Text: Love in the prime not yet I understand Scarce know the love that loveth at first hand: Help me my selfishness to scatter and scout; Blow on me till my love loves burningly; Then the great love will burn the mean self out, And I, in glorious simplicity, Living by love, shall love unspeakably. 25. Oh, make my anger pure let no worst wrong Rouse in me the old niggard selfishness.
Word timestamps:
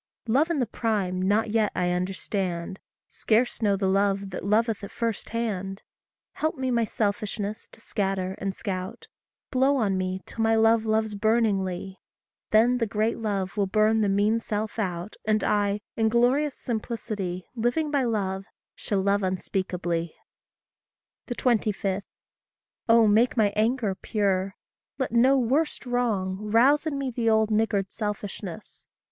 Love 0.27 0.49
in 0.49 0.57
the 0.57 0.65
prime 0.65 1.21
not 1.21 1.51
yet 1.51 1.71
I 1.75 1.91
understand 1.91 2.79
Scarce 3.07 3.61
know 3.61 3.77
the 3.77 3.85
love 3.85 4.31
that 4.31 4.43
loveth 4.43 4.83
at 4.83 4.89
first 4.89 5.29
hand: 5.29 5.83
Help 6.31 6.57
me 6.57 6.71
my 6.71 6.83
selfishness 6.85 7.69
to 7.69 7.79
scatter 7.79 8.33
and 8.39 8.55
scout; 8.55 9.05
Blow 9.51 9.75
on 9.77 9.99
me 9.99 10.21
till 10.25 10.41
my 10.41 10.55
love 10.55 10.87
loves 10.87 11.13
burningly; 11.13 11.99
Then 12.49 12.79
the 12.79 12.87
great 12.87 13.19
love 13.19 13.55
will 13.55 13.67
burn 13.67 14.01
the 14.01 14.09
mean 14.09 14.39
self 14.39 14.79
out, 14.79 15.17
And 15.25 15.43
I, 15.43 15.81
in 15.95 16.09
glorious 16.09 16.55
simplicity, 16.57 17.45
Living 17.53 17.91
by 17.91 18.03
love, 18.03 18.45
shall 18.73 19.01
love 19.03 19.21
unspeakably. 19.21 20.15
25. 21.27 22.01
Oh, 22.89 23.05
make 23.05 23.37
my 23.37 23.53
anger 23.55 23.93
pure 23.93 24.55
let 24.97 25.11
no 25.11 25.37
worst 25.37 25.85
wrong 25.85 26.37
Rouse 26.39 26.87
in 26.87 26.97
me 26.97 27.11
the 27.11 27.29
old 27.29 27.51
niggard 27.51 27.91
selfishness. 27.91 28.87